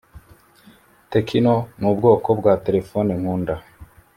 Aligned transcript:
Techno 1.11 1.55
nubwoko 1.79 2.29
bwa 2.39 2.53
telephone 2.65 3.11
nkunda 3.19 3.53